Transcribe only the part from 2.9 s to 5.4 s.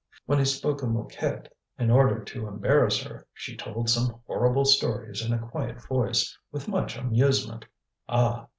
her, she told some horrible stories in a